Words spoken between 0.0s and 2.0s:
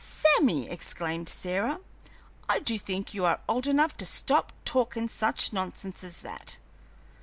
"Sammy," exclaimed Sarah,